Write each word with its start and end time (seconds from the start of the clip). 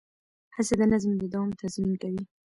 هڅه 0.55 0.73
د 0.79 0.81
نظم 0.91 1.11
د 1.17 1.23
دوام 1.33 1.49
تضمین 1.61 1.93
کوي. 2.01 2.23